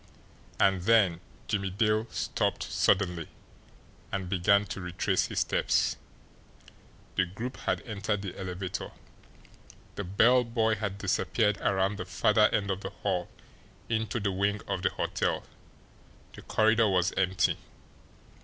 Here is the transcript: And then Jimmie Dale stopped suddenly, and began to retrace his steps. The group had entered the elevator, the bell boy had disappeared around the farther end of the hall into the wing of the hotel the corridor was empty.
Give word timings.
And 0.59 0.81
then 0.81 1.19
Jimmie 1.47 1.69
Dale 1.69 2.07
stopped 2.09 2.63
suddenly, 2.63 3.27
and 4.11 4.27
began 4.27 4.65
to 4.65 4.81
retrace 4.81 5.27
his 5.27 5.41
steps. 5.41 5.95
The 7.17 7.25
group 7.25 7.55
had 7.55 7.81
entered 7.81 8.23
the 8.23 8.35
elevator, 8.35 8.93
the 9.93 10.03
bell 10.03 10.43
boy 10.43 10.73
had 10.73 10.97
disappeared 10.97 11.59
around 11.61 11.97
the 11.97 12.05
farther 12.05 12.49
end 12.51 12.71
of 12.71 12.81
the 12.81 12.89
hall 12.89 13.29
into 13.89 14.19
the 14.19 14.31
wing 14.31 14.61
of 14.67 14.81
the 14.81 14.89
hotel 14.89 15.43
the 16.33 16.41
corridor 16.41 16.89
was 16.89 17.11
empty. 17.11 17.57